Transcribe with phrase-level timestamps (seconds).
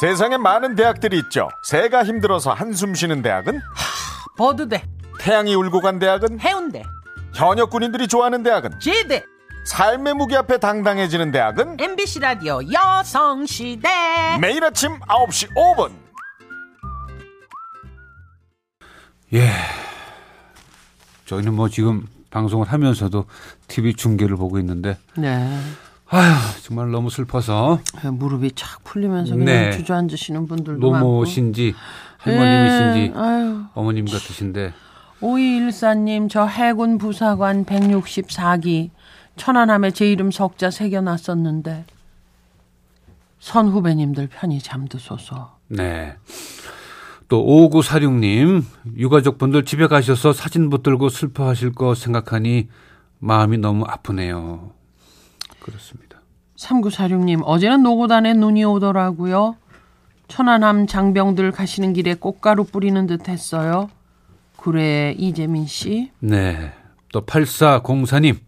[0.00, 1.48] 세상에 많은 대학들이 있죠.
[1.64, 3.60] 새가 힘들어서 한숨 쉬는 대학은
[4.36, 4.84] 버드대,
[5.18, 6.84] 태양이 울고 간 대학은 해운대,
[7.34, 9.24] 현역 군인들이 좋아하는 대학은 제대,
[9.64, 14.38] 삶의 무게 앞에 당당해지는 대학은 MBC 라디오 여성시대.
[14.40, 15.92] 매일 아침 9시 5분
[19.34, 19.50] 예.
[21.26, 23.24] 저희는 뭐 지금 방송을 하면서도
[23.66, 25.60] TV 중계를 보고 있는데 네.
[26.10, 27.80] 아휴 정말 너무 슬퍼서
[28.12, 29.72] 무릎이 착 풀리면서 네.
[29.72, 30.80] 주저앉으시는 분들도.
[30.80, 31.74] 노모신지
[32.18, 33.64] 할머님이신지 예, 아유.
[33.74, 34.72] 어머님 같으신데
[35.20, 38.90] 5214님, 저 해군 부사관 164기
[39.36, 41.84] 천안함에 제 이름 석자 새겨놨었는데
[43.40, 45.58] 선 후배님들 편히 잠드소서.
[45.68, 46.16] 네.
[47.28, 48.64] 또 5946님
[48.96, 52.68] 유가족분들 집에 가셔서 사진 붙들고 슬퍼하실 거 생각하니
[53.18, 54.70] 마음이 너무 아프네요.
[55.60, 56.07] 그렇습니다.
[56.58, 59.56] 3946님, 어제는 노고단에 눈이 오더라고요.
[60.26, 63.88] 천안함 장병들 가시는 길에 꽃가루 뿌리는 듯 했어요.
[64.56, 66.10] 그래, 이재민 씨.
[66.18, 66.72] 네.
[67.12, 68.38] 또 8404님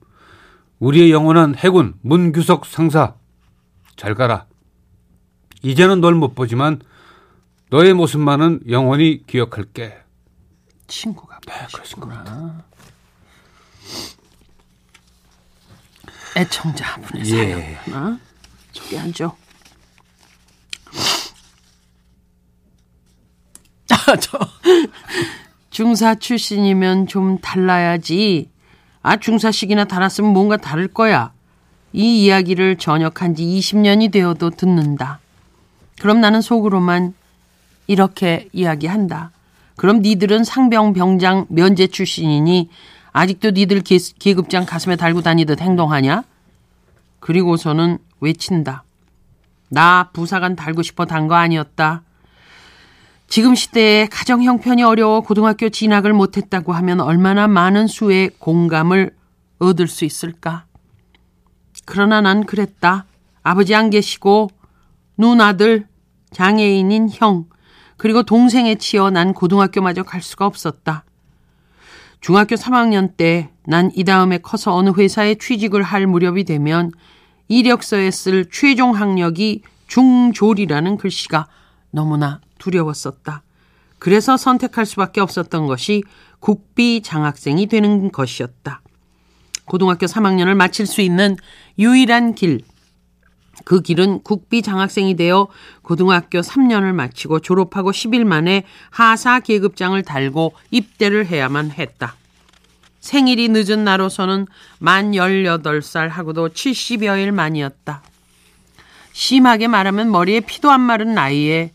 [0.80, 3.14] 우리의 영원한 해군 문규석 상사
[3.96, 4.46] 잘 가라.
[5.62, 6.80] 이제는 널 못 보지만
[7.70, 9.94] 너의 모습만은 영원히 기억할게.
[10.88, 12.64] 친구가 네, 보시구나.
[16.40, 17.52] 애청자 분의 예.
[17.52, 18.18] 사연이구나.
[18.72, 19.26] 저기 앉아.
[23.90, 24.38] 아, 저
[25.70, 28.50] 중사 출신이면 좀 달라야지.
[29.02, 31.32] 아, 중사식이나 달았으면 뭔가 다를 거야.
[31.92, 35.20] 이 이야기를 전역한 지 20년이 되어도 듣는다.
[36.00, 37.14] 그럼 나는 속으로만
[37.86, 39.32] 이렇게 이야기한다.
[39.76, 42.70] 그럼 니들은 상병 병장 면제 출신이니
[43.12, 46.22] 아직도 니들 계, 계급장 가슴에 달고 다니듯 행동하냐?
[47.20, 48.84] 그리고서는 외친다.
[49.68, 52.02] 나 부사관 달고 싶어 단 거 아니었다.
[53.28, 59.14] 지금 시대에 가정 형편이 어려워 고등학교 진학을 못했다고 하면 얼마나 많은 수의 공감을
[59.60, 60.64] 얻을 수 있을까?
[61.86, 63.06] 그러나 난 그랬다.
[63.42, 64.50] 아버지 안 계시고
[65.16, 65.86] 누나들,
[66.32, 67.46] 장애인인 형,
[67.96, 71.04] 그리고 동생에 치여 난 고등학교마저 갈 수가 없었다.
[72.20, 76.90] 중학교 3학년 때 난 이 다음에 커서 어느 회사에 취직을 할 무렵이 되면
[77.46, 81.46] 이력서에 쓸 최종 학력이 중졸이라는 글씨가
[81.92, 83.42] 너무나 두려웠었다.
[84.00, 86.02] 그래서 선택할 수밖에 없었던 것이
[86.40, 88.80] 국비 장학생이 되는 것이었다.
[89.66, 91.36] 고등학교 3학년을 마칠 수 있는
[91.78, 92.62] 유일한 길.
[93.64, 95.48] 그 길은 국비 장학생이 되어
[95.82, 102.16] 고등학교 3년을 마치고 졸업하고 10일 만에 하사 계급장을 달고 입대를 해야만 했다.
[103.00, 104.46] 생일이 늦은 나로서는
[104.78, 108.02] 만 18살 하고도 70여일 만이었다.
[109.12, 111.72] 심하게 말하면 머리에 피도 안 마른 나이에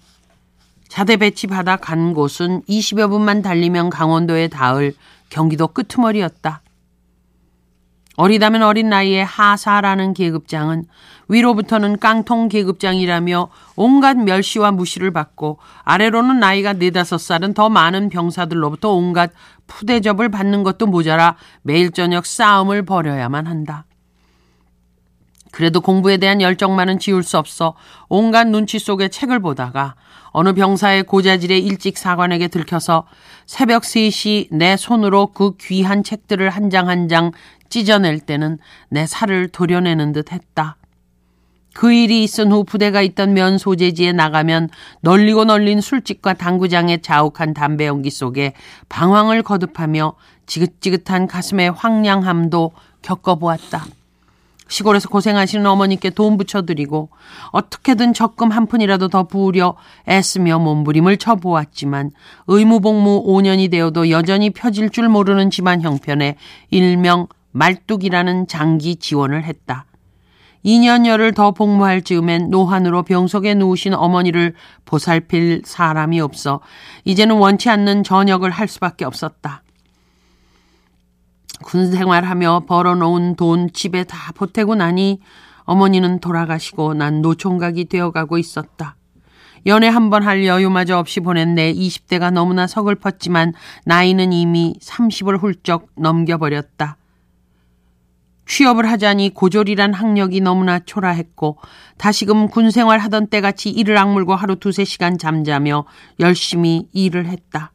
[0.88, 4.94] 자대 배치 받아 간 곳은 20여 분만 달리면 강원도에 닿을
[5.30, 6.62] 경기도 끄트머리였다.
[8.18, 10.86] 어리다면 어린 나이에 하사라는 계급장은
[11.28, 19.32] 위로부터는 깡통 계급장이라며 온갖 멸시와 무시를 받고 아래로는 나이가 네다섯 살은 더 많은 병사들로부터 온갖
[19.68, 23.86] 푸대접을 받는 것도 모자라 매일 저녁 싸움을 벌여야만 한다.
[25.56, 27.76] 그래도 공부에 대한 열정만은 지울 수 없어
[28.10, 29.96] 온갖 눈치 속에 책을 보다가
[30.32, 33.08] 어느 병사의 고자질에 일찍 사관에게 들켜서
[33.46, 37.32] 새벽 3시 내 손으로 그 귀한 책들을 한 장 한 장
[37.70, 38.58] 찢어낼 때는
[38.90, 40.76] 내 살을 도려내는 듯 했다.
[41.74, 44.68] 그 일이 있은 후 부대가 있던 면 소재지에 나가면
[45.00, 48.56] 널리고 널린 술집과 당구장의 자욱한 담배 연기 속에
[48.90, 50.16] 방황을 거듭하며
[50.48, 53.86] 지긋지긋한 가슴의 황량함도 겪어보았다.
[54.68, 57.10] 시골에서 고생하시는 어머니께 돈 붙여드리고
[57.52, 59.76] 어떻게든 적금 한 푼이라도 더 부으려
[60.08, 62.12] 애쓰며 몸부림을 쳐보았지만
[62.48, 66.36] 의무복무 5년이 되어도 여전히 펴질 줄 모르는 집안 형편에
[66.72, 69.86] 일명 말뚝이라는 장기 지원을 했다.
[70.66, 74.56] 2년여를 더 복무할 즈음엔 노환으로 병석에 누우신 어머니를
[74.86, 76.60] 보살필 사람이 없어
[77.06, 79.62] 이제는 원치 않는 전역을 할 수밖에 없었다.
[81.64, 85.20] 군 생활하며 벌어놓은 돈 집에 다 보태고 나니
[85.64, 88.96] 어머니는 돌아가시고 난 노총각이 되어가고 있었다.
[89.66, 93.54] 연애 한 번 할 여유마저 없이 보낸 내 20대가 너무나 서글펐지만
[93.86, 96.98] 나이는 이미 30을 훌쩍 넘겨버렸다.
[98.48, 101.58] 취업을 하자니 고졸이란 학력이 너무나 초라했고
[101.98, 105.86] 다시금 군 생활 하던 때같이 이를 악물고 하루 두세 시간 잠자며
[106.20, 107.72] 열심히 일을 했다.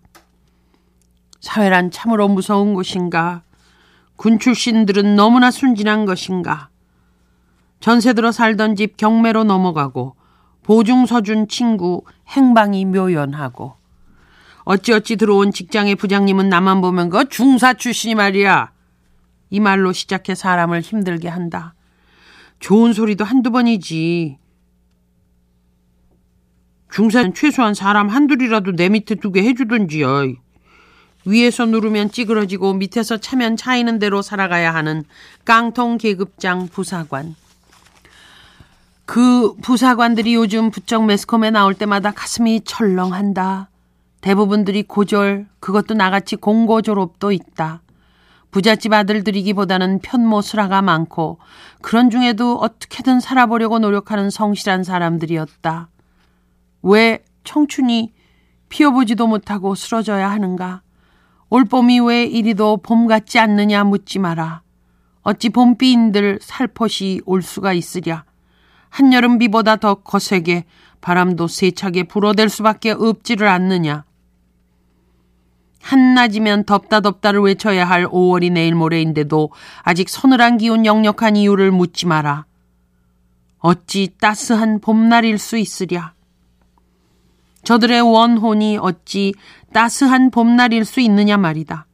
[1.41, 3.43] 사회란 참으로 무서운 곳인가?
[4.20, 6.69] 군 출신들은 너무나 순진한 것인가?
[7.81, 10.14] 전세 들어 살던 집 경매로 넘어가고
[10.62, 13.76] 보증 서준 친구 행방이 묘연하고
[14.64, 18.72] 어찌어찌 들어온 직장의 부장님은 나만 보면 그 중사 출신이 말이야.
[19.49, 21.75] 이 말로 시작해 사람을 힘들게 한다.
[22.58, 24.37] 좋은 소리도 한두 번이지.
[26.93, 30.34] 중사는 최소한 사람 한둘이라도 내 밑에 두게 해주던지요.
[31.25, 35.05] 위에서 누르면 찌그러지고 밑에서 차면 차이는 대로 살아가야 하는
[35.44, 37.34] 깡통 계급장 부사관.
[39.05, 43.69] 그 부사관들이 요즘 부쩍 매스컴에 나올 때마다 가슴이 철렁한다.
[44.20, 47.82] 대부분들이 고졸, 그것도 나같이 공고 졸업도 있다.
[48.50, 51.38] 부잣집 아들들이기보다는 편모수라가 많고
[51.82, 55.88] 그런 중에도 어떻게든 살아보려고 노력하는 성실한 사람들이었다.
[56.82, 58.12] 왜 청춘이
[58.69, 60.82] 피어보지도 못하고 쓰러져야 하는가?
[61.50, 64.62] 올봄이 왜 이리도 봄 같지 않느냐 묻지 마라.
[65.23, 68.25] 어찌 봄비인들 살포시 올 수가 있으랴.
[68.88, 70.64] 한여름 비보다 더 거세게
[71.00, 74.05] 바람도 세차게 불어댈 수밖에 없지를 않느냐.
[75.82, 79.50] 한낮이면 덥다 덥다를 외쳐야 할 5월이 내일 모레인데도
[79.82, 82.44] 아직 서늘한 기운 역력한 이유를 묻지 마라.
[83.58, 86.12] 어찌 따스한 봄날일 수 있으랴.
[87.62, 89.35] 저들의 원혼이 어찌
[89.73, 91.87] 따스한 봄날일 수 있느냐 말이다.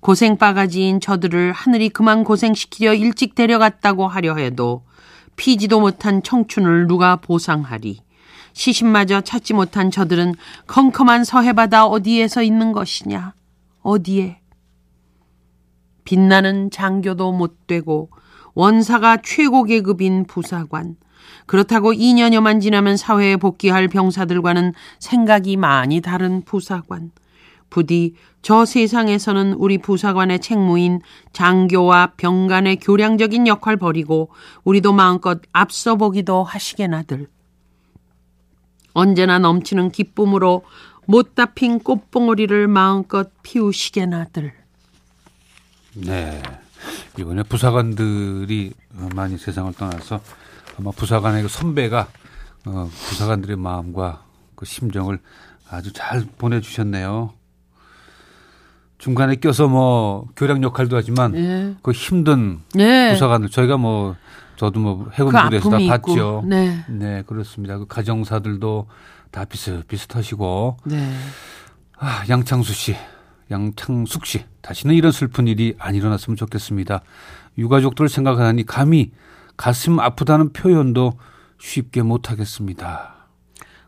[0.00, 4.84] 고생 바가지인 저들을 하늘이 그만 고생시키려 일찍 데려갔다고 하려 해도
[5.36, 8.00] 피지도 못한 청춘을 누가 보상하리.
[8.52, 10.34] 시신마저 찾지 못한 저들은
[10.66, 13.34] 컴컴한 서해바다 어디에서 있는 것이냐?
[13.82, 14.40] 어디에?
[16.04, 18.10] 빛나는 장교도 못 되고
[18.54, 20.96] 원사가 최고 계급인 부사관.
[21.46, 27.10] 그렇다고 2년여만 지나면 사회에 복귀할 병사들과는 생각이 많이 다른 부사관.
[27.70, 31.00] 부디 저 세상에서는 우리 부사관의 책무인
[31.32, 34.30] 장교와 병간의 교량적인 역할 버리고
[34.64, 37.28] 우리도 마음껏 앞서 보기도 하시게나들.
[38.92, 40.62] 언제나 넘치는 기쁨으로
[41.06, 44.52] 못다 핀 꽃봉오리를 마음껏 피우시게나들.
[45.94, 46.42] 네.
[47.18, 48.72] 이번에 부사관들이
[49.14, 50.20] 많이 세상을 떠나서
[50.78, 52.08] 아마 부사관의 그 선배가
[52.66, 54.24] 어, 부사관들의 마음과
[54.54, 55.18] 그 심정을
[55.70, 57.32] 아주 잘 보내주셨네요.
[58.98, 61.74] 중간에 껴서 뭐 교량 역할도 하지만 예.
[61.82, 63.12] 그 힘든 네.
[63.12, 64.16] 부사관들 저희가 뭐
[64.56, 66.44] 저도 뭐그 해군부대에서 다 아픔이 봤죠.
[66.46, 66.84] 네.
[66.88, 67.78] 네, 그렇습니다.
[67.78, 68.88] 그 가정사들도
[69.30, 71.12] 다 비슷 비슷하시고 네.
[71.98, 72.96] 아, 양창수 씨,
[73.50, 77.02] 양창숙 씨 다시는 이런 슬픈 일이 안 일어났으면 좋겠습니다.
[77.58, 79.12] 유가족들을 생각하니 감히
[79.56, 81.14] 가슴 아프다는 표현도
[81.58, 83.14] 쉽게 못하겠습니다.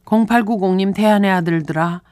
[0.04, 2.02] 0890님 대한의 아들들아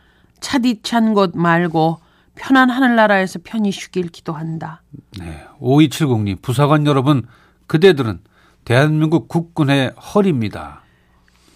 [0.41, 1.99] 차디 찬 곳 말고
[2.35, 4.83] 편한 하늘나라에서 편히 쉬길 기도한다.
[5.19, 7.27] 네, 5270님 부사관 여러분
[7.67, 8.21] 그대들은
[8.65, 10.83] 대한민국 국군의 허리입니다.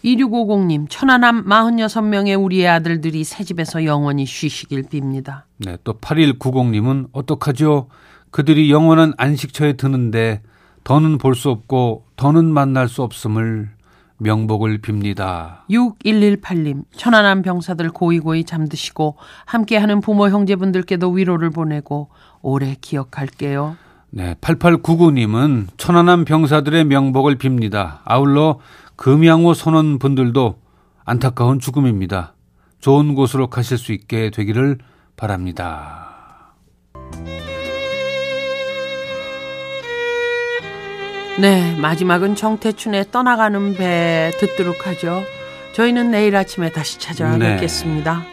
[0.03, 5.43] 2650님 천안함 46명의 우리의 아들들이 새 집에서 영원히 쉬시길 빕니다.
[5.59, 7.89] 네, 또 8190님은 어떡하죠?
[8.31, 10.41] 그들이 영원한 안식처에 드는데
[10.85, 13.71] 더는 볼 수 없고 더는 만날 수 없음을
[14.19, 15.67] 명복을 빕니다.
[15.71, 19.17] 6118님 천안함 병사들 고이고이 잠드시고
[19.47, 22.09] 함께하는 부모 형제분들께도 위로를 보내고
[22.43, 23.77] 오래 기억할게요.
[24.11, 28.01] 네, 8899님은 천안함 병사들의 명복을 빕니다.
[28.05, 28.59] 아울러
[28.97, 30.59] 금양호 선원 분들도
[31.05, 32.35] 안타까운 죽음입니다.
[32.81, 34.79] 좋은 곳으로 가실 수 있게 되기를
[35.17, 36.10] 바랍니다.
[41.39, 45.23] 네, 마지막은 정태춘의 떠나가는 배 듣도록 하죠.
[45.73, 48.30] 저희는 내일 아침에 다시 찾아뵙겠습니다.